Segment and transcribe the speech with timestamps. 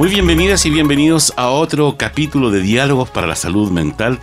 [0.00, 4.18] Muy bienvenidas y bienvenidos a otro capítulo de Diálogos para la Salud Mental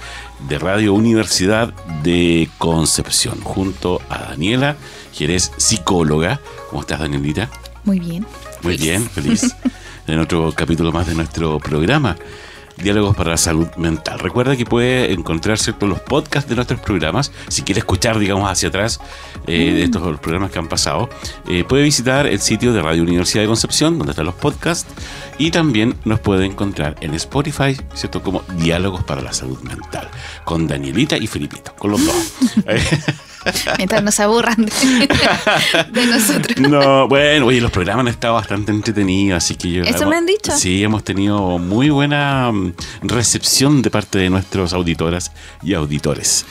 [0.50, 4.76] de Radio Universidad de Concepción, junto a Daniela,
[5.16, 6.41] que eres psicóloga.
[6.72, 7.52] ¿Cómo estás, Danielita?
[7.84, 8.26] Muy bien.
[8.63, 9.55] Muy bien, feliz
[10.08, 12.17] en otro capítulo más de nuestro programa.
[12.81, 14.20] Diálogos para la Salud Mental.
[14.20, 17.31] Recuerda que puede encontrar todos los podcasts de nuestros programas.
[17.48, 19.00] Si quiere escuchar, digamos, hacia atrás
[19.48, 21.09] eh, de estos programas que han pasado,
[21.48, 24.91] eh, puede visitar el sitio de Radio Universidad de Concepción, donde están los podcasts,
[25.38, 28.22] y también nos puede encontrar en Spotify, ¿cierto?
[28.22, 30.09] Como Diálogos para la Salud Mental,
[30.44, 32.34] con Danielita y Filipito, con los dos.
[33.78, 36.58] Mientras nos aburran de, nosotros.
[36.58, 39.84] No, bueno, oye, los programas han estado bastante entretenidos, así que yo...
[39.84, 40.52] ¿Eso me han dicho?
[40.56, 45.31] Sí, hemos tenido muy buena mm, recepción de parte de nuestros auditoras
[45.64, 46.45] y auditores.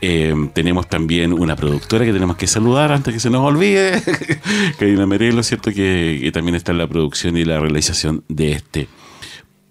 [0.00, 4.02] Eh, tenemos también una productora que tenemos que saludar antes que se nos olvide,
[4.78, 5.72] Karina Merelo, ¿cierto?
[5.72, 8.88] que también está en la producción y la realización de este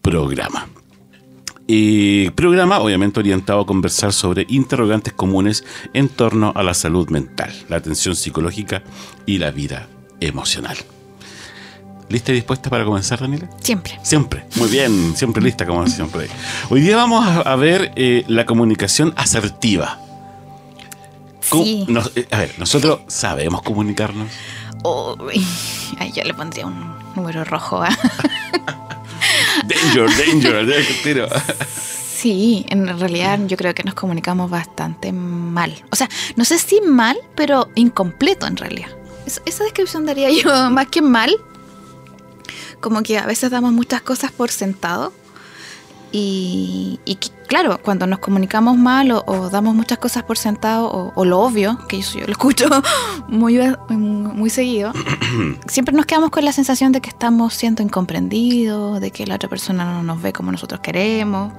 [0.02, 0.68] programa.
[2.36, 7.78] Programa obviamente orientado a conversar sobre interrogantes comunes en torno a la salud mental, la
[7.78, 8.84] atención psicológica
[9.26, 9.88] y la vida
[10.20, 10.78] emocional.
[12.12, 13.50] ¿Lista y dispuesta para comenzar, Daniela?
[13.62, 13.98] Siempre.
[14.04, 14.44] Siempre.
[14.58, 16.28] Muy bien, siempre lista como siempre.
[16.70, 19.98] Hoy día vamos a ver eh, la comunicación asertiva.
[21.40, 21.86] Sí.
[22.16, 24.28] Eh, a ver, nosotros sabemos comunicarnos.
[26.00, 27.86] ay, yo le pondría un número rojo.
[27.86, 27.90] ¿eh?
[29.66, 30.10] danger,
[30.68, 31.28] danger, tiro.
[32.22, 35.84] Sí, en realidad yo creo que nos comunicamos bastante mal.
[35.90, 38.90] O sea, no sé si mal, pero incompleto en realidad.
[39.26, 41.36] esa descripción daría yo más que mal.
[42.80, 45.14] Como que a veces damos muchas cosas por sentado
[46.14, 47.00] y,
[47.48, 52.02] claro, cuando nos comunicamos mal o, damos muchas cosas por sentado o, lo obvio, que
[52.02, 52.68] yo, yo, lo escucho
[53.28, 54.92] muy, muy seguido,
[55.68, 59.50] siempre nos quedamos con la sensación de que estamos siendo incomprendidos, de que la otra
[59.50, 61.54] persona no nos ve como nosotros queremos.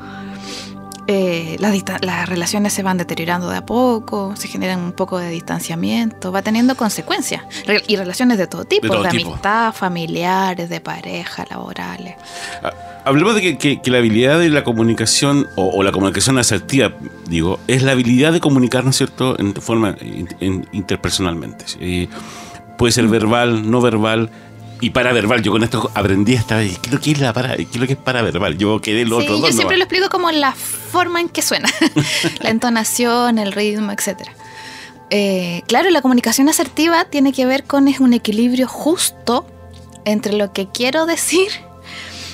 [1.09, 5.31] Eh, las, las, relaciones se van deteriorando de a poco, se generan un poco de
[5.31, 7.43] distanciamiento, va teniendo consecuencias.
[7.89, 12.15] y relaciones de todo tipo, de, amistad, familiares, de pareja, laborales.
[12.63, 12.71] Ah,
[13.05, 16.93] hablemos de que, la habilidad de la comunicación, o, la comunicación asertiva,
[17.27, 19.97] digo, es la habilidad de comunicarnos, ¿cierto?, en forma
[20.73, 21.65] interpersonalmente.
[22.79, 23.11] puede ser mm.
[23.11, 24.31] verbal, no verbal,
[24.81, 25.43] y paraverbal.
[25.43, 26.79] Yo con esto aprendí esta vez.
[26.81, 28.59] ¿Qué es lo que es, la para, qué es, lo que es paraverbal?
[28.59, 29.39] Yo quedé lo otro.
[29.39, 31.71] Yo siempre lo explico como la forma en que suena,
[32.41, 34.29] la entonación, el ritmo, etc.
[35.11, 39.47] Eh, claro, la comunicación asertiva tiene que ver con un equilibrio justo
[40.05, 41.49] entre lo que quiero decir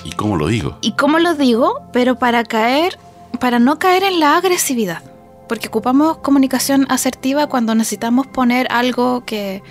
[0.08, 0.78] y cómo lo digo.
[0.80, 2.98] Y cómo lo digo, pero para caer,
[3.40, 5.02] para no caer en la agresividad.
[5.48, 9.62] Porque ocupamos comunicación asertiva cuando necesitamos poner algo que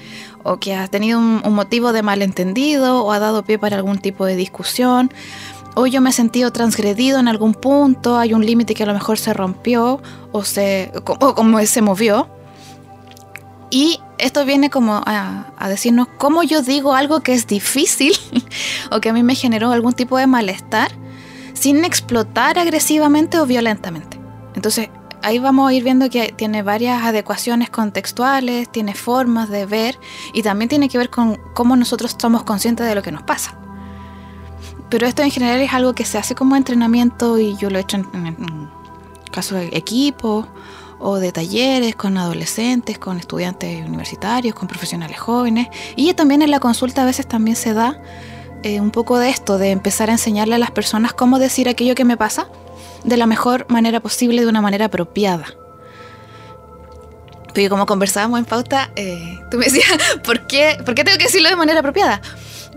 [0.43, 4.25] o que ha tenido un, motivo de malentendido o ha dado pie para algún tipo
[4.25, 5.11] de discusión
[5.75, 8.93] o yo me he sentido transgredido en algún punto, hay un límite que a lo
[8.93, 12.27] mejor se rompió o, se, o como se movió.
[13.69, 18.13] Y esto viene como a, decirnos cómo yo digo algo que es difícil
[18.91, 20.91] o que a mí me generó algún tipo de malestar
[21.53, 24.19] sin explotar agresivamente o violentamente.
[24.55, 24.89] Entonces,
[25.23, 29.99] ahí vamos a ir viendo que tiene varias adecuaciones contextuales, tiene formas de ver
[30.33, 33.57] y también tiene que ver con cómo nosotros somos conscientes de lo que nos pasa.
[34.89, 37.81] Pero esto en general es algo que se hace como entrenamiento y yo lo he
[37.81, 38.69] hecho en,
[39.31, 40.47] casos de equipos
[40.99, 45.67] o de talleres con adolescentes, con estudiantes universitarios, con profesionales jóvenes.
[45.95, 48.01] Y también en la consulta a veces también se da
[48.63, 51.95] eh, un poco de esto, de empezar a enseñarle a las personas cómo decir aquello
[51.95, 52.47] que me pasa
[53.03, 55.45] de la mejor manera posible, de una manera apropiada.
[57.45, 59.87] Porque como conversábamos en pauta, eh, tú me decías,
[60.23, 62.21] ¿por qué, ¿por qué tengo que decirlo de manera apropiada?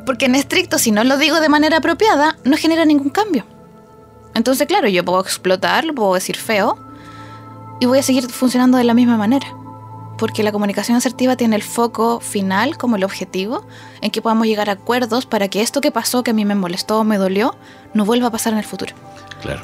[0.06, 3.44] Porque en estricto, si no lo digo de manera apropiada, no genera ningún cambio.
[4.34, 6.78] Entonces, claro, yo puedo explotar, lo puedo decir feo,
[7.80, 9.46] y voy a seguir funcionando de la misma manera.
[10.18, 13.66] Porque la comunicación asertiva tiene el foco final como el objetivo,
[14.02, 16.54] en que podamos llegar a acuerdos para que esto que pasó, que a mí me
[16.54, 17.56] molestó o me dolió,
[17.94, 18.94] no vuelva a pasar en el futuro.
[19.40, 19.62] Claro.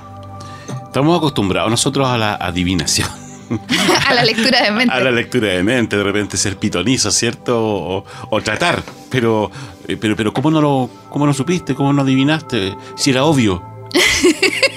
[0.86, 3.08] Estamos acostumbrados nosotros a la adivinación.
[4.08, 4.94] a la lectura de mente.
[4.94, 7.62] A la lectura de mente, de repente ser pitonizo, ¿cierto?
[7.62, 8.82] O, o tratar.
[9.10, 9.50] Pero,
[9.86, 11.74] eh, pero, pero ¿cómo no lo, cómo no supiste?
[11.74, 12.74] ¿Cómo no adivinaste?
[12.96, 13.62] Si era obvio.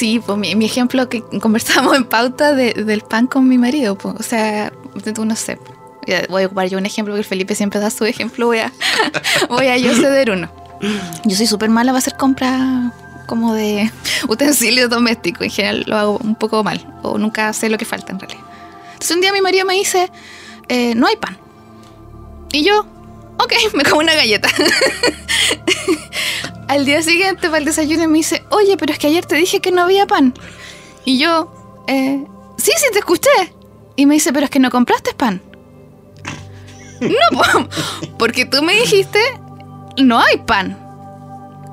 [0.00, 4.14] Sí, pues mi, ejemplo que conversamos en pauta de- del pan con mi marido, pues,
[4.18, 4.72] o sea,
[5.14, 5.58] tú no sé.
[6.30, 8.72] Voy a ocupar yo un ejemplo porque Felipe siempre da su ejemplo, voy a,
[9.50, 10.50] voy a yo ceder uno.
[11.26, 12.94] Yo soy súper mala para hacer compras
[13.26, 13.92] como de
[14.26, 18.10] utensilios domésticos, en general lo hago un poco mal, o nunca sé lo que falta
[18.12, 18.40] en realidad.
[18.94, 20.10] Entonces un día mi marido me dice,
[20.68, 21.36] eh, no hay pan.
[22.52, 22.86] Y yo,
[23.36, 24.48] ok, me como una galleta.
[26.70, 29.58] Al día siguiente para el desayuno me dice, oye, pero es que ayer te dije
[29.58, 30.32] que no había pan.
[31.04, 31.52] Y yo,
[31.88, 32.24] eh,
[32.58, 33.28] sí, sí, te escuché.
[33.96, 35.42] Y me dice, pero es que no compraste pan.
[37.00, 37.68] No, po,
[38.18, 39.18] porque tú me dijiste,
[40.00, 40.78] no hay pan.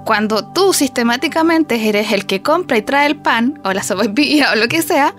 [0.04, 4.56] Cuando tú sistemáticamente eres el que compra y trae el pan, o la sopaipilla, o
[4.56, 5.14] lo que sea,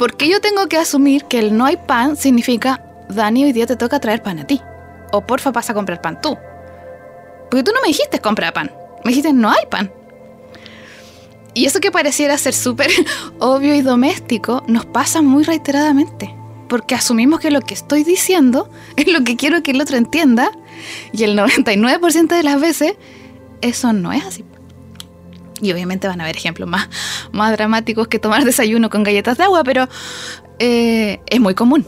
[0.00, 3.66] ¿por qué yo tengo que asumir que el no hay pan significa, Dani, hoy día
[3.66, 4.60] te toca traer pan a ti?
[5.12, 6.36] O porfa, pasa a comprar pan tú.
[7.48, 8.72] Porque tú no me dijiste compra pan.
[9.06, 9.92] Me dijiste no hay pan.
[11.54, 12.90] Y eso que pareciera ser súper
[13.38, 16.34] obvio y doméstico nos pasa muy reiteradamente.
[16.68, 20.50] Porque asumimos que lo que estoy diciendo es lo que quiero que el otro entienda.
[21.12, 22.94] Y el 99% de las veces
[23.60, 24.44] eso no es así.
[25.60, 26.88] Y obviamente van a haber ejemplos más,
[27.30, 29.88] más dramáticos que tomar desayuno con galletas de agua, pero
[30.58, 31.86] eh, es muy común.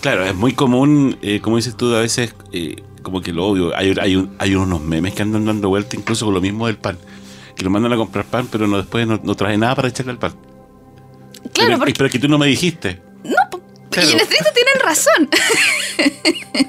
[0.00, 2.76] Claro, es muy común, eh, como dices tú, a veces, eh,
[3.08, 3.76] como que lo obvio.
[3.76, 6.76] Hay, hay, un- hay unos memes que andan dando vuelta incluso con lo mismo del
[6.78, 6.98] pan.
[7.56, 10.12] Que lo mandan a comprar pan, pero no, después no, no trae nada para echarle
[10.12, 10.32] al pan.
[11.52, 13.00] Claro, pero, porque pero que tú no me dijiste.
[13.90, 14.10] Claro.
[14.10, 15.28] Y en estricto tienen razón.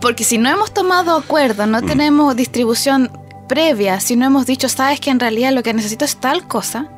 [0.00, 3.10] Porque si no hemos tomado acuerdo, no tenemos distribución
[3.48, 6.88] previa, si no hemos dicho, sabes que en realidad lo que necesito es tal cosa,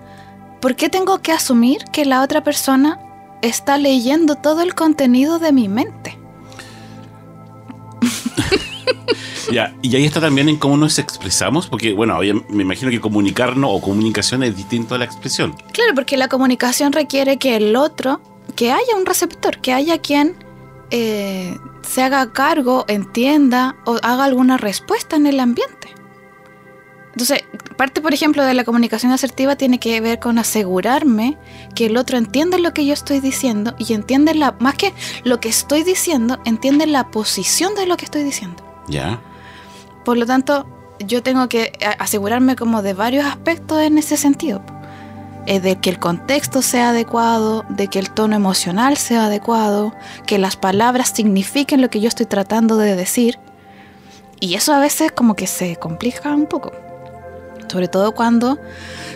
[0.60, 2.98] ¿por qué tengo que asumir que la otra persona
[3.40, 6.17] está leyendo todo el contenido de mi mente?
[9.50, 12.18] Ya, y ahí está también en cómo nos expresamos, porque, bueno,
[12.50, 15.56] me imagino que comunicarnos o comunicación es distinto a la expresión.
[15.72, 18.20] Claro, porque la comunicación requiere que el otro,
[18.56, 20.36] que haya un receptor, que haya quien
[20.90, 25.94] eh, se haga cargo, entienda o haga alguna respuesta en el ambiente.
[27.12, 27.42] Entonces,
[27.76, 31.36] parte, por ejemplo, de la comunicación asertiva tiene que ver con asegurarme
[31.74, 34.92] que el otro entiende lo que yo estoy diciendo y entiende la, más que
[35.24, 38.62] lo que estoy diciendo, entiende la posición de lo que estoy diciendo.
[38.88, 39.20] Ya.
[40.04, 40.66] Por lo tanto,
[41.00, 44.62] yo tengo que a- asegurarme como de varios aspectos en ese sentido.
[45.46, 49.94] Eh, de que el contexto sea adecuado, de que el tono emocional sea adecuado,
[50.26, 53.38] que las palabras signifiquen lo que yo estoy tratando de decir.
[54.40, 56.70] Y eso a veces como que se complica un poco.
[57.68, 58.58] Sobre todo cuando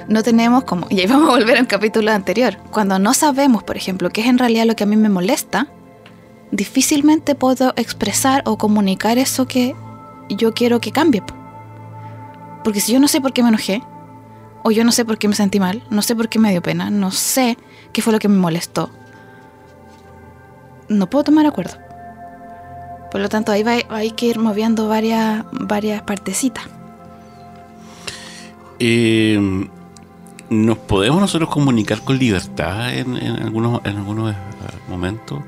[0.09, 3.77] no tenemos como, y ahí vamos a volver al capítulo anterior, cuando no sabemos, por
[3.77, 5.69] ejemplo, qué es en realidad lo que a mí me molesta,
[6.51, 9.75] difícilmente puedo expresar o comunicar eso que
[10.29, 11.23] yo quiero que cambie.
[11.23, 11.35] po.
[12.63, 13.83] Porque si yo no sé por qué me enojé,
[14.63, 16.63] o yo no sé por qué me sentí mal, no sé por qué me dio
[16.63, 17.59] pena, no sé
[17.93, 18.91] qué fue lo que me molestó,
[20.89, 21.79] no puedo tomar acuerdo.
[23.11, 26.65] Por lo tanto, ahí va, hay que ir moviendo varias, varias partecitas.
[28.79, 29.69] Eh,
[30.53, 34.37] ¿Nos podemos nosotros comunicar con libertad en, algunos, en algunos eh,
[34.87, 35.41] momentos?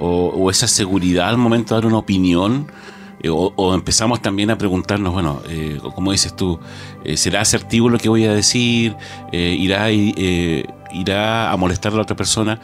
[0.00, 2.66] O, esa seguridad al momento de dar una opinión?
[3.22, 6.58] Eh, o, empezamos también a preguntarnos, bueno, eh, como dices tú,
[7.14, 8.96] ¿será asertivo lo que voy a decir?
[9.30, 12.58] ¿irá, ¿Irá a molestar a la otra persona?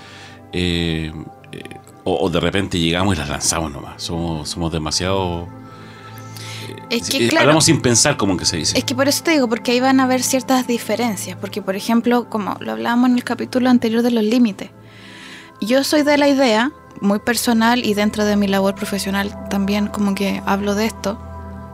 [2.02, 4.02] O, o de repente llegamos y las lanzamos nomás.
[4.02, 5.47] Somos, somos demasiado...
[6.90, 8.78] Es que, claro, Hablamos sin pensar, como que se dice.
[8.78, 11.37] Es que por eso te digo, porque ahí van a haber ciertas diferencias.
[11.38, 14.71] Porque, por ejemplo, como lo hablábamos en el capítulo anterior de los límites,
[15.61, 20.14] yo soy de la idea, muy personal y dentro de mi labor profesional también como
[20.14, 21.21] que hablo de esto,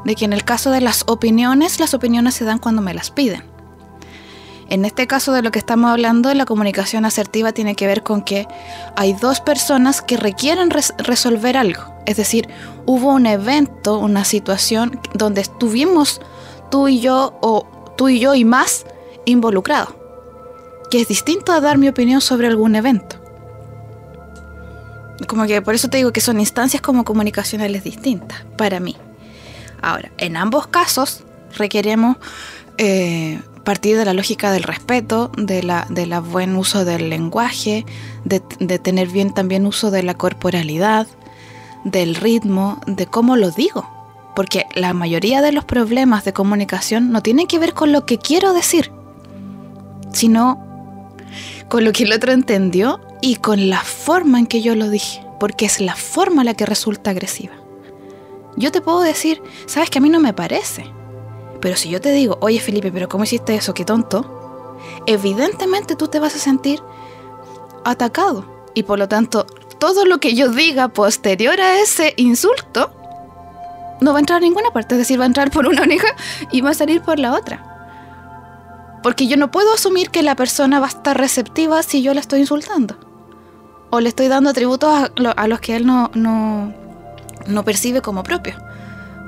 [0.04, 3.10] de que en el caso de las opiniones, las opiniones se dan cuando me las
[3.10, 3.53] piden.
[4.70, 8.22] En este caso de lo que estamos hablando, la comunicación asertiva tiene que ver con
[8.22, 8.46] que
[8.96, 11.82] hay dos personas que requieren res- resolver algo.
[12.06, 12.48] Es decir,
[12.86, 16.20] hubo un evento, una situación donde estuvimos
[16.70, 17.66] tú y yo o
[17.96, 18.86] tú y yo y más
[19.26, 19.94] involucrados.
[20.90, 23.16] Que es distinto a dar mi opinión sobre algún evento.
[25.28, 28.96] Como que por eso te digo que son instancias como comunicacionales distintas para mí.
[29.80, 31.22] Ahora, en ambos casos
[31.56, 32.16] requeremos
[32.78, 37.84] eh, partir de la lógica del respeto, de la, de la buen uso del lenguaje,
[38.24, 38.40] de,
[38.78, 41.06] tener bien también uso de la corporalidad,
[41.84, 43.90] del ritmo, de cómo lo digo.
[44.36, 48.18] Porque la mayoría de los problemas de comunicación no tienen que ver con lo que
[48.18, 48.90] quiero decir,
[50.12, 51.14] sino
[51.68, 55.24] con lo que el otro entendió y con la forma en que yo lo dije,
[55.40, 57.54] porque es la forma la que resulta agresiva.
[58.56, 60.84] Yo te puedo decir, sabes que a mí no me parece,
[61.64, 63.72] pero si yo te digo, oye Felipe, pero ¿cómo hiciste eso?
[63.72, 64.76] Qué tonto.
[65.06, 66.82] Evidentemente tú te vas a sentir
[67.86, 68.44] atacado
[68.74, 69.46] y por lo tanto
[69.78, 72.92] todo lo que yo diga posterior a ese insulto
[74.02, 76.08] no va a entrar a ninguna parte, es decir, va a entrar por una oreja
[76.52, 79.00] y va a salir por la otra.
[79.02, 82.20] Porque yo no puedo asumir que la persona va a estar receptiva si yo la
[82.20, 82.94] estoy insultando.
[83.88, 86.74] O le estoy dando atributos a, los que él no, no,
[87.46, 88.58] no percibe como propios.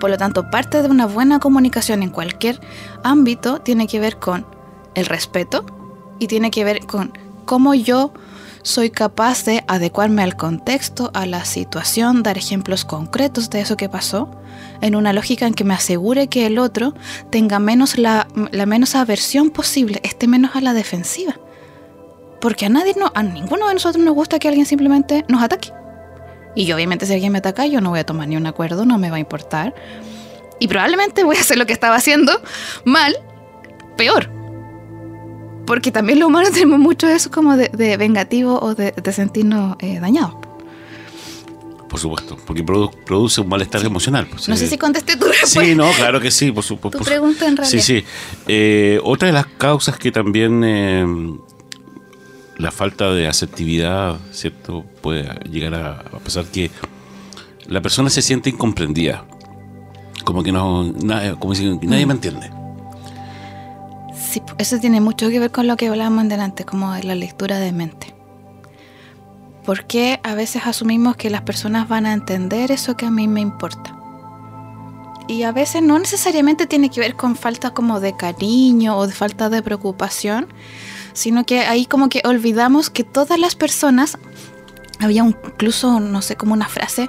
[0.01, 2.61] Por lo tanto, parte de una buena comunicación en cualquier
[3.03, 4.47] ámbito tiene que ver con
[4.95, 5.65] el respeto
[6.19, 7.13] y tiene que ver con
[7.45, 8.13] cómo yo
[8.67, 13.89] soy capaz de adecuarme al contexto, a la situación, dar ejemplos concretos de eso que
[13.89, 14.29] pasó,
[14.81, 16.93] en una lógica en que me asegure que el otro
[17.31, 21.39] tenga menos la, menos aversión posible, esté menos a la defensiva.
[22.41, 25.73] Porque a nadie, a ninguno de nosotros nos gusta que alguien simplemente nos ataque.
[26.57, 28.99] Y obviamente si alguien me ataca, yo no voy a tomar ni un acuerdo, no
[28.99, 29.75] me va a importar.
[30.59, 32.33] Y probablemente voy a hacer lo que estaba haciendo
[32.85, 33.15] mal,
[33.97, 34.31] peor.
[35.67, 40.35] Porque también los humanos tenemos mucho eso como de, vengativo o de, sentirnos eh, dañados.
[41.91, 44.27] Por supuesto, porque produce un malestar emocional.
[44.27, 45.61] Pues, no sé si contesté tu respuesta.
[45.61, 46.99] Sí, no, claro que sí, por supuesto.
[46.99, 47.81] Tu pregunta en realidad.
[47.81, 48.05] Sí, sí.
[48.49, 51.05] Eh, otra de las causas que también eh,
[52.57, 54.85] la falta de asertividad, ¿cierto?
[55.01, 56.71] Puede llegar a, pasar que
[57.67, 59.25] la persona se siente incomprendida.
[60.25, 60.93] Como que no,
[61.39, 62.09] como si nadie mm.
[62.09, 62.57] me entiende
[64.59, 67.73] eso tiene mucho que ver con lo que hablábamos delante, como de la lectura de
[67.73, 68.15] mente.
[69.65, 73.41] Porque a veces asumimos que las personas van a entender eso que a mí me
[73.41, 73.95] importa?
[75.29, 79.13] Y a veces no necesariamente tiene que ver con falta como de cariño o de
[79.13, 80.47] falta de preocupación,
[81.17, 84.19] sino que ahí como que olvidamos que todas las personas,
[85.01, 87.09] había incluso, no sé, como una frase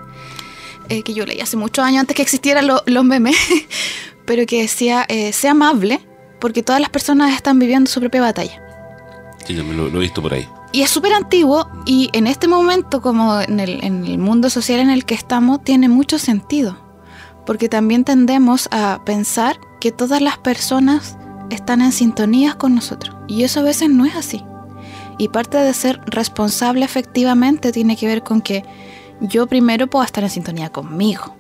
[0.88, 3.36] eh, que yo leí hace muchos años antes que existieran los memes,
[4.26, 6.00] pero que decía, eh, sea amable,
[6.40, 8.64] porque todas las personas están viviendo su propia batalla.
[9.46, 10.48] Sí, yo lo, lo he visto por ahí.
[10.72, 14.80] Y es súper antiguo y en este momento, como en el, en el mundo social
[14.80, 16.78] en el que estamos, tiene mucho sentido.
[17.46, 21.17] Porque también tendemos a pensar que todas las personas
[21.50, 23.16] están en sintonía con nosotros.
[23.28, 24.44] Y eso a veces no es así.
[25.18, 28.64] Y parte de ser responsable efectivamente tiene que ver con que
[29.20, 31.38] yo primero puedo estar en sintonía conmigo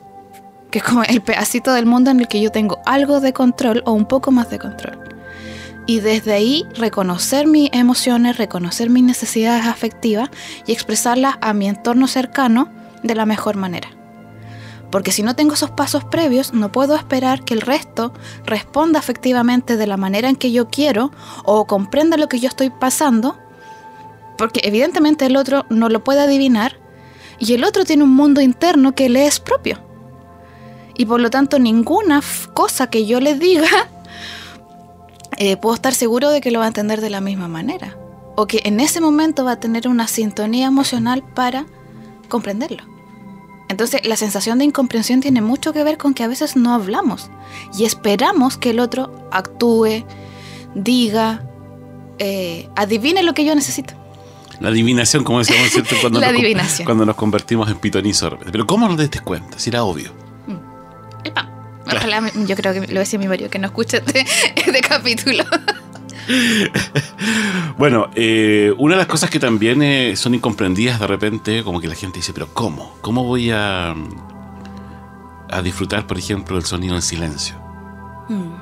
[0.72, 3.84] que es como el pedacito del mundo en el que yo tengo algo de control
[3.86, 5.00] o un poco más de control.
[5.86, 10.30] Y desde ahí reconocer mis emociones, reconocer mis necesidades afectivas
[10.66, 12.70] y expresarlas a mi entorno cercano
[13.04, 13.90] de la mejor manera.
[14.92, 18.14] Porque si no tengo esos pasos previos, no puedo esperar que el resto
[18.46, 21.12] responda efectivamente de la manera en que yo quiero
[21.44, 23.38] o comprenda lo que yo estoy pasando,
[24.38, 26.80] porque evidentemente el otro no lo puede adivinar
[27.40, 29.80] y el otro tiene un mundo interno que le es propio
[30.98, 32.22] y por lo tanto ninguna
[32.54, 33.68] cosa que yo le diga
[35.38, 37.98] eh, puedo estar seguro de que lo va a entender de la misma manera
[38.36, 41.66] o que en ese momento va a tener una sintonía emocional para
[42.30, 42.84] comprenderlo.
[43.70, 47.30] Entonces la sensación de incomprensión tiene mucho que ver con que a veces no hablamos
[47.78, 50.06] y esperamos que el otro actúe,
[50.74, 51.44] diga,
[52.20, 53.94] eh, adivine lo que yo necesito.
[54.60, 55.96] La adivinación, como decíamos, ¿cierto?
[56.02, 56.86] Cuando, la nos, adivinación.
[56.86, 58.38] cuando nos convertimos en pitonizo.
[58.52, 59.60] Pero ¿cómo nos diste cuenta?
[59.60, 60.12] Si era obvio
[62.46, 65.44] yo creo que lo decía mi marido, que no escuche este, este capítulo.
[67.78, 71.88] bueno, eh, una de las cosas que también eh, son incomprendidas de repente, como que
[71.88, 72.96] la gente dice, pero ¿cómo?
[73.02, 73.96] ¿Cómo voy a,
[75.50, 77.56] a disfrutar, por ejemplo, del sonido en silencio?
[78.30, 78.54] Hmm.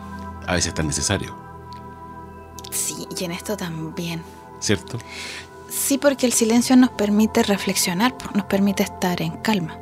[0.47, 1.35] A veces es tan necesario.
[2.71, 4.21] Sí, y en esto también.
[4.59, 4.97] ¿Cierto?
[5.69, 9.77] Sí, porque el silencio nos permite reflexionar, nos permite estar en calma.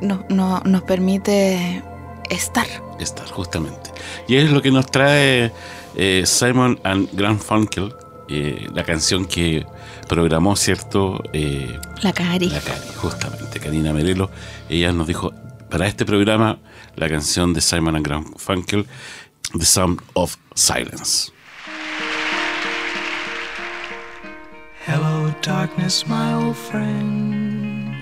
[0.00, 1.82] No, no, nos permite
[2.30, 2.66] estar.
[3.02, 3.90] Estar, justamente.
[4.28, 5.52] Y es lo que nos trae
[5.96, 7.94] eh, Simon and Grandfunkel,
[8.28, 9.66] eh, la canción que
[10.08, 11.22] programó, ¿cierto?
[11.32, 12.48] Eh, la Cari.
[12.48, 13.60] La Cari, justamente.
[13.60, 14.30] Karina Merelo.
[14.68, 15.32] Ella nos dijo,
[15.68, 16.58] para este programa,
[16.96, 18.86] la canción de Simon and Grandfunkel,
[19.58, 21.32] The Sound of Silence.
[24.86, 27.94] Hello, darkness, my old friend.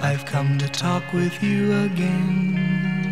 [0.00, 3.11] I've come to talk with you again.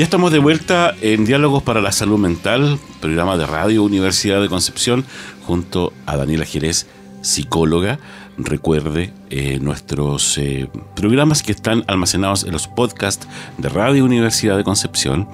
[0.00, 4.48] Ya estamos de vuelta en Diálogos para la Salud Mental, programa de Radio Universidad de
[4.48, 5.04] Concepción,
[5.44, 6.86] junto a Daniela Jerez,
[7.20, 7.98] psicóloga.
[8.38, 13.28] Recuerde eh, nuestros eh, programas que están almacenados en los podcasts
[13.58, 15.28] de Radio Universidad de Concepción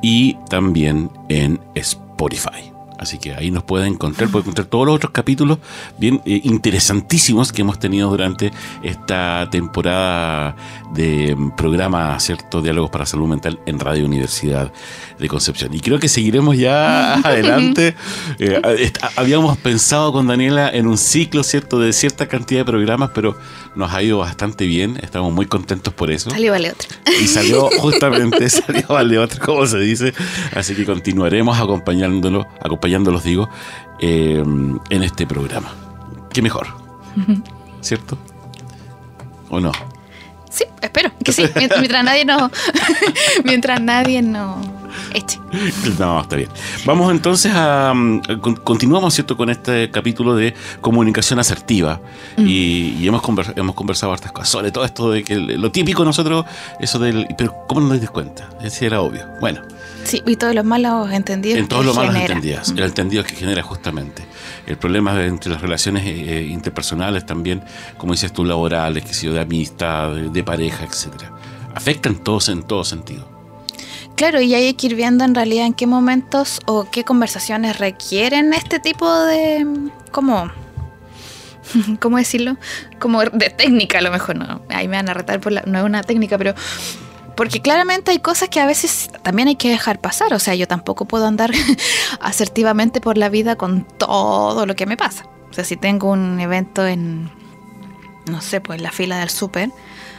[0.00, 2.73] y también en Spotify.
[2.98, 5.58] Así que ahí nos pueden encontrar, pueden encontrar todos los otros capítulos
[5.98, 10.56] bien eh, interesantísimos que hemos tenido durante esta temporada
[10.94, 12.62] de mm, programa, ¿cierto?
[12.62, 14.72] Diálogos para Salud Mental en Radio Universidad
[15.18, 15.74] de Concepción.
[15.74, 17.96] Y creo que seguiremos ya adelante.
[18.38, 21.78] Eh, habíamos pensado con Daniela en un ciclo, ¿cierto?
[21.78, 23.36] De cierta cantidad de programas, pero
[23.74, 24.98] nos ha ido bastante bien.
[25.02, 26.30] Estamos muy contentos por eso.
[26.30, 26.88] Salió vale otra.
[27.20, 30.14] Y salió justamente, salió vale otro, como se dice.
[30.54, 32.46] Así que continuaremos acompañándolo,
[32.84, 33.48] acompañándolos, digo,
[33.98, 34.42] eh,
[34.90, 35.72] en este programa.
[36.32, 36.66] Qué mejor.
[37.80, 38.18] ¿Cierto?
[39.48, 39.72] ¿O no?
[40.50, 41.44] Sí, espero que sí.
[41.56, 42.50] Mientras, mientras nadie no.
[43.44, 44.83] mientras nadie no
[45.14, 45.40] eche.
[45.98, 46.48] No, está bien.
[46.84, 47.92] Vamos entonces a.
[47.94, 52.00] mm, con- continuamos, ¿cierto?, con este capítulo de comunicación asertiva.
[52.36, 54.48] Y, y hemos, conver- hemos conversado hartas cosas.
[54.50, 56.44] Sobre todo esto de que lo típico nosotros,
[56.80, 57.26] eso del.
[57.38, 58.48] Pero, ¿cómo no nos das cuenta?
[58.62, 59.22] Ese era obvio.
[59.40, 59.60] Bueno.
[60.04, 61.58] Sí, y todos los malos entendidos.
[61.58, 64.22] En todos los malos entendidos, el entendido que genera justamente.
[64.66, 67.62] El problema entre las relaciones eh, eh, interpersonales también,
[67.96, 71.32] como dices tú, laborales, que yo, de amistad, de, de pareja, etcétera.
[71.74, 73.26] Afectan todos en todo sentido.
[74.16, 78.52] Claro, y hay que ir viendo en realidad en qué momentos o qué conversaciones requieren
[78.52, 79.66] este tipo de.
[80.12, 80.50] ¿Cómo?
[82.00, 82.56] ¿Cómo decirlo?
[83.00, 84.62] Como de técnica, a lo mejor no.
[84.68, 85.62] Ahí me van a retar por la.
[85.66, 86.54] No es una técnica, pero.
[87.36, 90.32] Porque claramente hay cosas que a veces también hay que dejar pasar.
[90.34, 91.50] O sea, yo tampoco puedo andar
[92.20, 95.26] asertivamente por la vida con todo lo que me pasa.
[95.50, 97.30] O sea, si tengo un evento en.
[98.26, 99.70] No sé, pues en la fila del súper,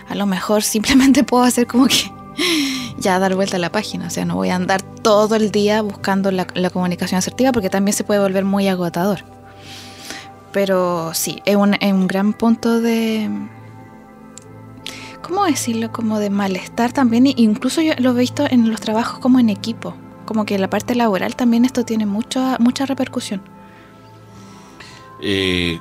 [0.10, 2.12] a lo mejor simplemente puedo hacer como que
[2.98, 4.08] ya dar vuelta a la página.
[4.08, 7.93] O sea, no voy a andar todo el día buscando la, comunicación asertiva porque también
[7.93, 9.24] se puede volver muy agotador.
[10.52, 13.30] Pero sí, es un, es un gran punto de...
[15.21, 15.91] ¿Cómo decirlo?
[15.91, 17.26] Como de malestar también.
[17.26, 19.95] Incluso yo lo he visto en los trabajos como en equipo.
[20.26, 23.41] Como que en la parte laboral también esto tiene mucha, mucha repercusión.
[25.21, 25.80] Eh,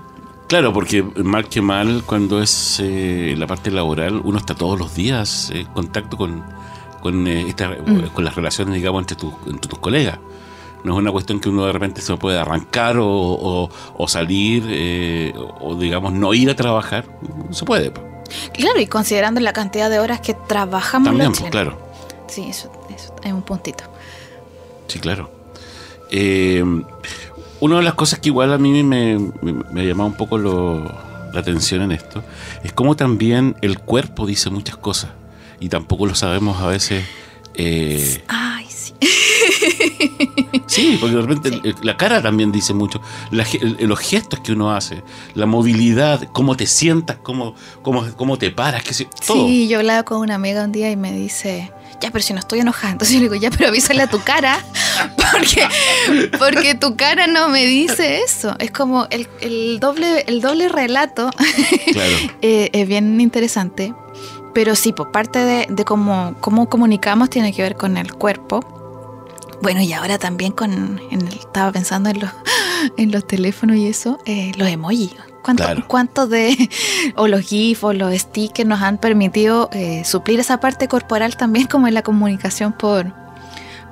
[0.54, 4.94] claro, porque mal que mal, cuando es eh, la parte laboral, uno está todos los
[4.94, 6.44] días en contacto con,
[7.02, 8.10] con, eh, esta- Mm.
[8.14, 10.18] con las relaciones, digamos, entre, tus entre tus colegas.
[10.84, 14.62] No es una cuestión que uno de repente se puede arrancar o, o- o salir
[14.68, 17.04] eh, o, digamos, no ir a trabajar.
[17.50, 17.92] Se puede.
[18.52, 21.78] Claro, y considerando la cantidad de horas que trabajamos También, los pues, claro.
[22.28, 23.82] Sí, eso, eso es un puntito.
[24.86, 25.30] Sí, claro.
[26.12, 26.62] Eh,
[27.64, 30.38] una de las cosas que igual a mí me, me, me ha llamado un poco
[30.38, 30.84] lo-
[31.32, 32.22] la atención en esto
[32.62, 35.10] es cómo también el cuerpo dice muchas cosas
[35.60, 37.04] y tampoco lo sabemos a veces.
[37.54, 38.92] eh, Ay, sí.
[40.66, 41.74] Sí, porque de repente Sí.
[41.82, 43.00] la cara también dice mucho.
[43.30, 43.44] La
[43.80, 45.02] los gestos que uno hace,
[45.34, 49.46] la movilidad, cómo te sientas, cómo, cómo, cómo te paras, sé, todo.
[49.46, 51.70] Sí, yo hablaba con una amiga un día y me dice,
[52.00, 52.92] ya, pero si no estoy enojada.
[52.92, 54.58] Entonces yo le digo, ya, pero avísale a tu cara,
[55.16, 55.66] porque,
[56.38, 58.54] porque tu cara no me dice eso.
[58.58, 61.30] Es como el, el doble, el doble relato
[61.92, 62.16] Claro.
[62.42, 63.94] eh, es bien interesante.
[64.54, 68.60] Pero sí, por parte de, de cómo, cómo comunicamos tiene que ver con el cuerpo.
[69.62, 72.30] Bueno, y ahora también con, en el- estaba pensando en los,
[72.96, 75.10] en los teléfonos y eso, eh, los emojis.
[75.44, 75.84] ¿Cuánto, Claro.
[75.86, 76.70] cuánto de,
[77.16, 81.66] o los GIF o los stickers nos han permitido eh, suplir esa parte corporal también
[81.66, 83.12] como en la comunicación por,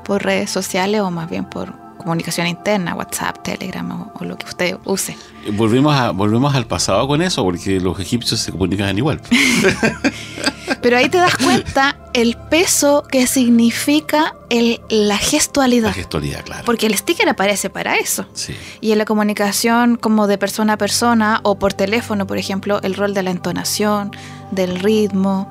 [0.05, 4.47] por redes sociales o más bien por comunicación interna, WhatsApp, Telegram o, o lo que
[4.47, 5.17] usted use?
[5.53, 9.21] Volvemos, a, volvemos al pasado con eso, porque los egipcios se comunicaban igual.
[10.83, 15.89] Pero ahí te das cuenta el peso que significa el, la gestualidad.
[15.89, 16.65] La gestualidad, claro.
[16.67, 18.27] Porque el sticker aparece para eso.
[18.35, 18.55] Sí.
[18.81, 22.95] Y en la comunicación como de persona a persona o por teléfono, por ejemplo, el
[22.95, 24.11] rol de la entonación,
[24.51, 25.51] del ritmo,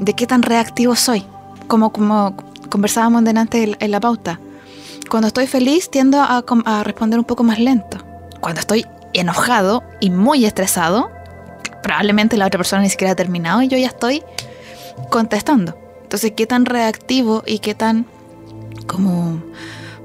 [0.00, 1.24] de qué tan reactivo soy.
[1.68, 2.36] Como, como
[2.68, 4.40] conversábamos delante en, la pauta.
[5.08, 7.98] Cuando estoy feliz tiendo a, a responder un poco más lento.
[8.40, 11.10] Cuando estoy enojado y muy estresado,
[11.82, 14.22] probablemente la otra persona ni siquiera ha terminado y yo ya estoy
[15.10, 15.76] contestando.
[16.02, 18.06] Entonces, qué tan reactivo y qué tan
[18.86, 19.42] como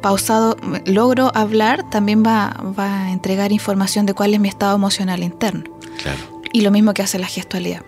[0.01, 5.23] pausado logro hablar también va, va a entregar información de cuál es mi estado emocional
[5.23, 5.63] interno.
[6.01, 6.41] Claro.
[6.51, 7.83] Y lo mismo que hace la gestualidad.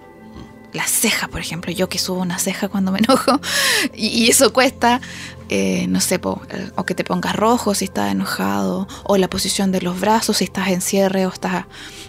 [0.73, 3.39] La ceja, por ejemplo, yo que subo una ceja cuando me enojo
[3.95, 5.01] y, y eso cuesta,
[5.49, 9.29] eh, no sé, po, eh, o que te pongas rojo si estás enojado, o la
[9.29, 11.65] posición de los brazos si estás en cierre o estás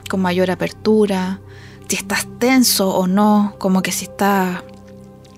[0.08, 1.40] con mayor apertura,
[1.88, 4.62] si estás tenso o no, como que si estás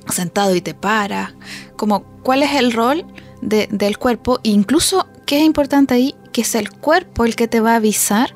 [0.09, 1.35] sentado y te paras,
[1.77, 3.05] como cuál es el rol
[3.43, 6.15] de- del cuerpo, e incluso, ¿qué es importante ahí?
[6.33, 8.35] Que es el cuerpo el que te va a avisar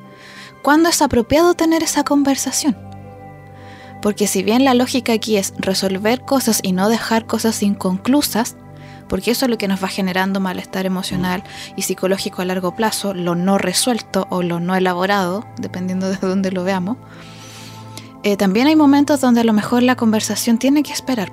[0.61, 2.77] cuándo es apropiado tener esa conversación.
[4.01, 8.55] Porque si bien la lógica aquí es resolver cosas y no dejar cosas inconclusas,
[9.07, 11.43] porque eso es lo que nos va generando malestar emocional
[11.75, 16.51] y psicológico a largo plazo, lo no resuelto o lo no elaborado, dependiendo de dónde
[16.51, 16.97] lo veamos,
[18.23, 21.31] eh, también hay momentos donde a lo mejor la conversación tiene que esperar.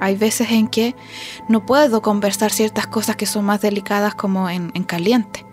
[0.00, 0.94] Hay veces en que
[1.48, 5.44] no puedo conversar ciertas cosas que son más delicadas como en, en caliente.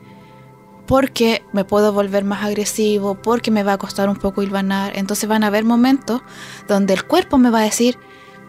[0.86, 4.97] Porque me puedo volver más agresivo, porque me va a costar un poco hilvanar.
[4.97, 6.21] Entonces van a haber momentos
[6.67, 7.97] donde el cuerpo me va a decir,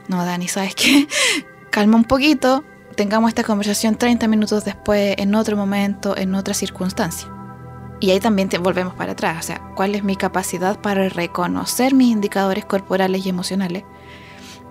[0.08, 1.08] no, Dani, ¿sabes qué?
[1.70, 2.64] Calma un poquito,
[2.96, 7.28] tengamos esta conversación 30 minutos después, en otro momento, en otra circunstancia.
[8.00, 11.94] Y ahí también te volvemos para atrás, o sea, cuál es mi capacidad para reconocer
[11.94, 13.84] mis indicadores corporales y emocionales,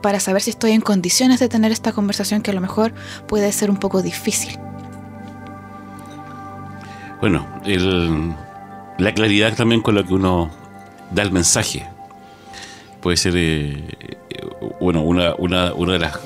[0.06, 2.94] para saber si estoy en condiciones de tener esta conversación que a lo mejor
[3.28, 4.56] puede ser un poco difícil.
[7.22, 8.32] Bueno, el-
[9.00, 10.52] la claridad también con la que uno
[11.10, 11.88] da el mensaje.
[13.02, 13.84] Puede ser, eh,
[14.30, 14.48] eh,
[14.80, 16.20] bueno, una, una, una de las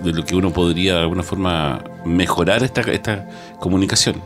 [0.00, 3.26] de lo que uno podría de alguna forma mejorar esta, esta
[3.58, 4.22] comunicación.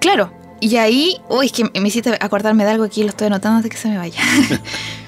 [0.00, 3.56] Claro, y ahí, uy, es que me hiciste acordarme de algo aquí, lo estoy anotando
[3.58, 4.22] antes de que se me vaya.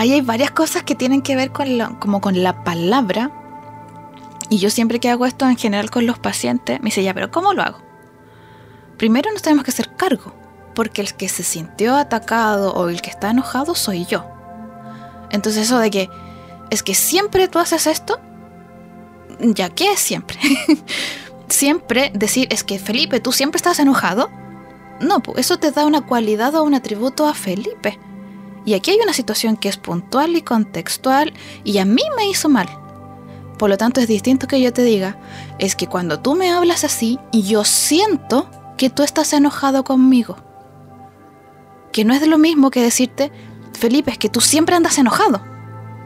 [0.00, 3.30] hay varias cosas que tienen que ver con la, como con la palabra.
[4.48, 7.30] Y yo siempre que hago esto en general con los pacientes, me dice, ya, pero
[7.30, 7.78] ¿cómo lo hago?
[8.96, 10.34] Primero nos tenemos que hacer cargo,
[10.74, 14.24] porque el que se sintió atacado o el que está enojado soy yo.
[15.30, 16.10] Entonces eso de que
[16.70, 18.20] es que siempre tú haces esto,
[19.38, 20.38] ya que es siempre.
[21.48, 24.30] siempre decir es que Felipe, tú siempre estás enojado.
[25.00, 27.98] No, eso te da una cualidad o un atributo a Felipe.
[28.70, 31.32] Y aquí hay una situación que es puntual y contextual
[31.64, 32.68] y a mí me hizo mal.
[33.58, 35.18] Por lo tanto es distinto que yo te diga,
[35.58, 40.36] es que cuando tú me hablas así, yo siento que tú estás enojado conmigo.
[41.90, 43.32] Que no es lo mismo que decirte,
[43.72, 45.42] Felipe, es que tú siempre andas enojado.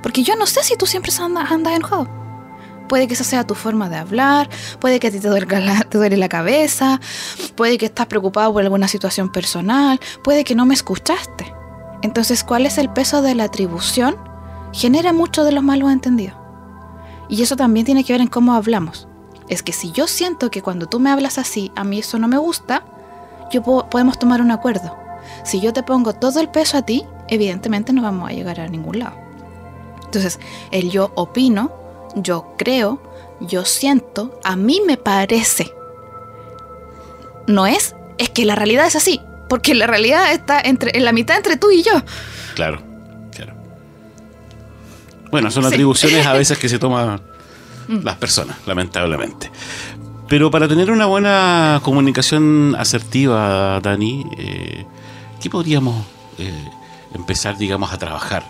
[0.02, 2.08] Porque yo no sé si tú siempre andas, andas enojado.
[2.88, 4.48] Puede que esa sea tu forma de hablar,
[4.80, 6.98] puede que a ti te duele, la, te duele la cabeza,
[7.56, 11.52] puede que estás preocupado por alguna situación personal, puede que no me escuchaste.
[12.04, 14.16] Entonces, ¿cuál es el peso de la atribución?
[14.72, 16.36] Genera mucho de los malos entendidos.
[17.30, 19.08] Y eso también tiene que ver en cómo hablamos.
[19.48, 22.28] Es que si yo siento que cuando tú me hablas así, a mí eso no
[22.28, 22.84] me gusta,
[23.50, 24.94] yo puedo- podemos tomar un acuerdo.
[25.44, 28.68] Si yo te pongo todo el peso a ti, evidentemente no vamos a llegar a
[28.68, 29.16] ningún lado.
[30.04, 30.38] Entonces,
[30.72, 31.72] el yo opino,
[32.16, 33.00] yo creo,
[33.40, 35.72] yo siento, a mí me parece.
[37.46, 41.12] No es, es que la realidad es así, porque la realidad está entre, en la
[41.12, 41.92] mitad entre tú y yo.
[42.54, 42.80] Claro,
[43.32, 43.54] claro.
[45.30, 45.68] Bueno, son Sí.
[45.68, 47.20] atribuciones a veces que se toman
[47.88, 49.50] las personas, lamentablemente.
[50.28, 54.86] Pero para tener una buena comunicación asertiva, Dani, eh,
[55.40, 56.06] ¿qué podríamos
[56.38, 56.68] eh,
[57.14, 58.42] empezar, digamos, a trabajar?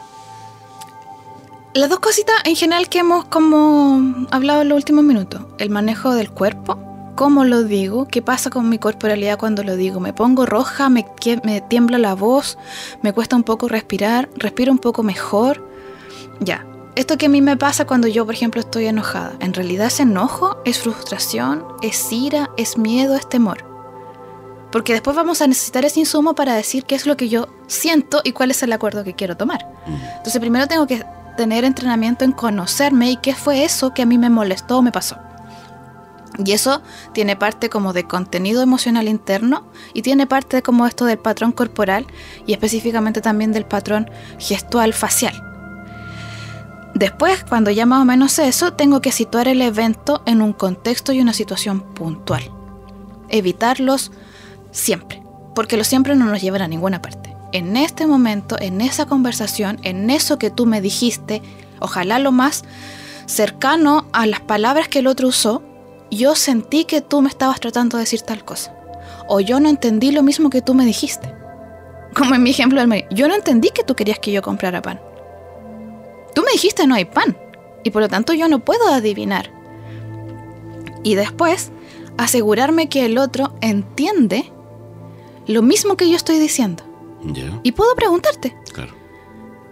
[1.75, 5.43] Las dos cositas en general que hemos como hablado en los últimos minutos.
[5.59, 6.79] El manejo del cuerpo,
[7.15, 10.01] cómo lo digo, qué pasa con mi corporalidad cuando lo digo.
[10.01, 11.07] Me pongo roja, me,
[11.43, 12.59] me tiembla la voz,
[13.03, 15.69] me cuesta un poco respirar, respiro un poco mejor.
[16.41, 16.67] Ya.
[16.97, 19.33] Esto que a mí me pasa cuando yo, por ejemplo, estoy enojada.
[19.41, 23.65] En realidad es enojo, es frustración, es ira, es miedo, es temor.
[24.71, 28.21] Porque después vamos a necesitar ese insumo para decir qué es lo que yo siento
[28.25, 29.67] y cuál es el acuerdo que quiero tomar.
[29.87, 31.05] Entonces primero tengo que
[31.37, 34.93] tener entrenamiento en conocerme y qué fue eso que a mí me molestó o me
[34.93, 35.17] pasó.
[36.43, 41.19] Y eso tiene parte como de contenido emocional interno y tiene parte como esto del
[41.19, 42.07] patrón corporal
[42.47, 45.35] y específicamente también del patrón gestual facial.
[46.95, 51.13] Después, cuando ya más o menos eso, tengo que situar el evento en un contexto
[51.13, 52.51] y una situación puntual.
[53.29, 54.13] Evitarlos
[54.71, 55.23] siempre,
[55.57, 57.35] porque los siempre no nos llevan a ninguna parte.
[57.53, 61.43] En este momento, en esa conversación, en eso que tú me dijiste,
[61.81, 62.65] ojalá lo más
[63.27, 65.63] cercano a las palabras que el otro usó,
[66.15, 68.75] yo sentí que tú me estabas tratando de decir tal cosa.
[69.29, 71.35] O yo no entendí lo mismo que tú me dijiste.
[72.15, 73.07] Como en mi ejemplo del medio.
[73.11, 75.01] Yo no entendí que tú querías que yo comprara pan.
[76.35, 77.37] Tú me dijiste no hay pan.
[77.83, 79.51] Y por lo tanto yo no puedo adivinar.
[81.03, 81.71] Y después,
[82.17, 84.51] asegurarme que el otro entiende
[85.47, 86.83] lo mismo que yo estoy diciendo.
[87.63, 88.57] Y puedo preguntarte.
[88.73, 88.93] claro.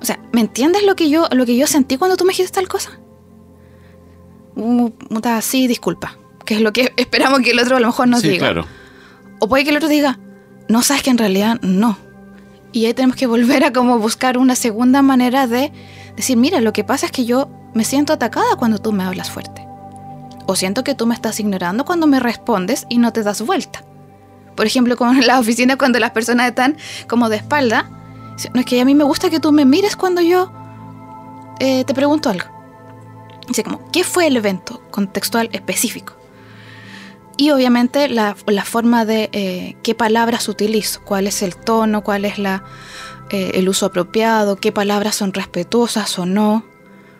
[0.00, 2.52] O sea, ¿me entiendes lo que yo, lo que yo sentí cuando tú me dijiste
[2.52, 2.98] tal cosa?
[4.56, 4.90] Uh,
[5.40, 6.18] sí, disculpa.
[6.44, 8.48] Que es lo que esperamos que el otro a lo mejor nos sí, diga.
[8.48, 8.66] claro.
[9.38, 10.18] O puede que el otro diga,
[10.68, 11.98] no sabes que en realidad no.
[12.72, 15.72] Y ahí tenemos que volver a como buscar una segunda manera de
[16.16, 19.30] decir, mira, lo que pasa es que yo me siento atacada cuando tú me hablas
[19.30, 19.66] fuerte.
[20.46, 23.84] O siento que tú me estás ignorando cuando me respondes y no te das vuelta.
[24.56, 26.76] Por ejemplo, como en la oficina cuando las personas están
[27.08, 27.90] como de espalda.
[28.54, 30.52] No es que a mí me gusta que tú me mires cuando yo
[31.60, 32.46] eh, te pregunto algo.
[33.46, 36.14] Dice como, ¿qué fue el evento contextual específico?
[37.42, 42.24] Y obviamente la, la forma de eh, qué palabras utilizo, cuál es el tono, cuál
[42.24, 42.62] es la,
[43.30, 46.64] eh, el uso apropiado, qué palabras son respetuosas o no.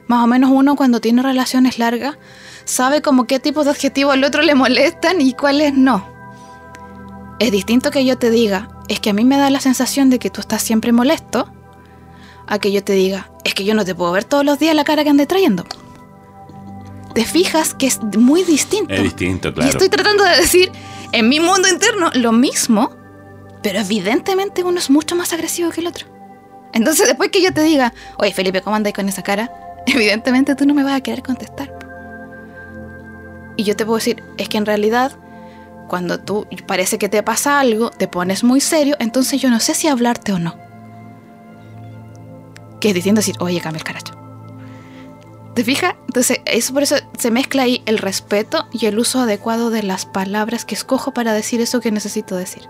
[0.07, 2.19] Más o menos uno cuando tiene relaciones largas
[2.65, 6.07] sabe como qué tipo de adjetivos al otro le molestan y cuáles no.
[7.41, 10.21] Es distinto que yo te diga, es que a mí me da la sensación de
[10.21, 11.53] que tú estás siempre molesto,
[12.47, 14.77] a que yo te diga, es que yo no te puedo ver todos los días
[14.77, 15.65] la cara que andes trayendo.
[17.15, 18.93] Te fijas que es muy distinto.
[18.93, 19.69] Es distinto, claro.
[19.69, 20.73] Y estoy tratando de decir,
[21.13, 22.91] en mi mundo interno, lo mismo,
[23.63, 26.07] pero evidentemente uno es mucho más agresivo que el otro.
[26.73, 29.53] Entonces, después que yo te diga, oye Felipe, ¿cómo andáis con esa cara?
[29.87, 31.79] Evidentemente tú no me vas a querer contestar.
[33.57, 35.13] Y yo te puedo decir, es que en realidad,
[35.89, 39.75] cuando tú parece que te pasa algo, te pones muy serio, entonces yo no sé
[39.75, 40.57] si hablarte o no.
[42.81, 44.22] Que es distinto decir, oye, cambia el caracho.
[45.55, 45.95] ¿Te fijas?
[46.07, 50.07] Entonces, eso por eso se mezcla ahí el respeto y el uso adecuado de las
[50.07, 52.63] palabras que escojo para decir eso que necesito decir.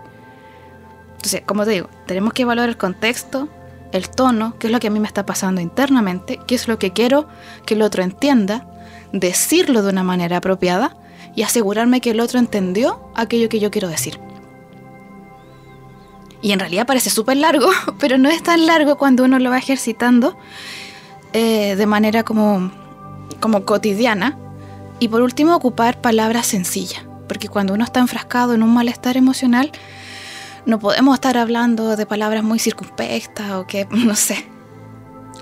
[1.15, 3.47] Entonces, como te digo, tenemos que evaluar el contexto,
[3.93, 6.77] el tono, qué es lo que a mí me está pasando internamente, qué es lo
[6.77, 7.27] que quiero
[7.65, 8.67] que el otro entienda,
[9.13, 10.97] decirlo de una manera apropiada
[11.35, 14.19] y asegurarme que el otro entendió aquello que yo quiero decir.
[16.41, 17.69] Y en realidad parece súper largo,
[17.99, 20.37] pero no es tan largo cuando uno lo va ejercitando
[21.33, 22.71] eh, de manera como,
[23.39, 24.37] como cotidiana.
[24.99, 29.71] Y por último, ocupar palabras sencillas, porque cuando uno está enfrascado en un malestar emocional,
[30.65, 34.47] no podemos estar hablando de palabras muy circunspectas o que, no sé.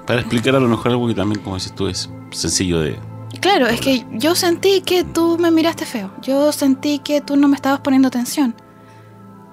[0.08, 2.98] Para explicar a lo mejor algo que también, como dices tú, es sencillo de...
[3.40, 7.48] Claro, es que yo sentí que tú me miraste feo, yo sentí que tú no
[7.48, 8.54] me estabas poniendo atención,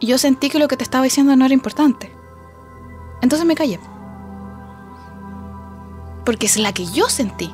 [0.00, 2.10] yo sentí que lo que te estaba diciendo no era importante.
[3.22, 3.78] Entonces me callé.
[6.28, 7.50] Porque es la que yo sentí.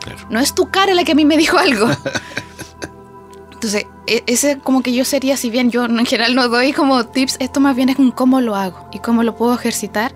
[0.00, 0.20] Claro.
[0.30, 1.88] No es tu cara la que a mí me dijo algo.
[3.52, 7.04] Entonces, e- ese como que yo sería, si bien yo en general no doy como
[7.04, 10.14] tips, esto más bien es un cómo lo hago y cómo lo puedo ejercitar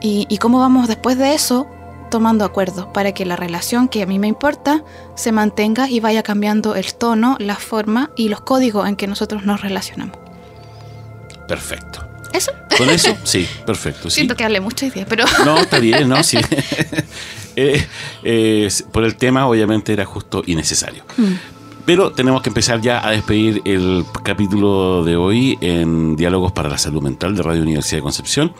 [0.00, 1.66] y, y cómo vamos después de eso
[2.08, 4.84] tomando acuerdos para que la relación que a mí me importa
[5.16, 9.44] se mantenga y vaya cambiando el tono, la forma y los códigos en que nosotros
[9.44, 10.16] nos relacionamos.
[11.48, 12.11] Perfecto.
[12.32, 14.08] Eso, Con eso, sí, perfecto.
[14.10, 14.16] Sí.
[14.16, 16.22] siento que hablé mucho hoy día, pero No, está bien, ¿no?
[16.22, 16.38] Sí.
[17.54, 17.86] Eh,
[18.24, 21.04] eh, por el tema, obviamente, era justo y necesario.
[21.18, 21.34] Mm.
[21.84, 26.78] Pero tenemos que empezar ya a despedir el capítulo de hoy en Diálogos para la
[26.78, 28.54] Salud Mental de Radio Universidad de Concepción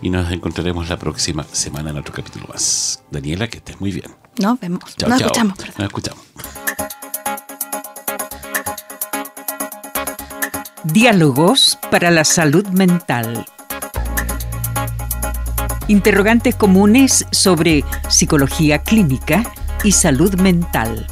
[0.00, 3.02] y nos encontraremos la próxima semana en otro capítulo más.
[3.10, 4.14] Daniela, que estés muy bien.
[4.38, 4.96] nos vemos.
[4.96, 5.26] Chao, nos chao.
[5.26, 5.74] escuchamos, perdón.
[5.76, 6.24] Nos escuchamos.
[10.84, 13.44] Diálogos para la salud mental.
[15.88, 19.42] Interrogantes comunes sobre psicología clínica
[19.82, 21.06] y salud mental.